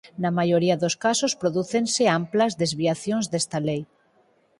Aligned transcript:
Na 0.23 0.31
maioría 0.37 0.79
dos 0.83 0.95
casos 1.05 1.37
prodúcense 1.41 2.03
amplas 2.19 2.57
desviacións 2.63 3.25
desta 3.31 3.57
lei. 3.67 3.81